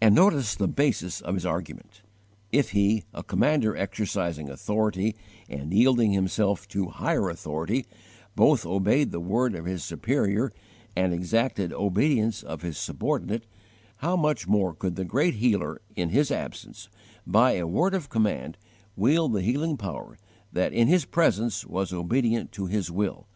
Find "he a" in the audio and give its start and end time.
2.70-3.22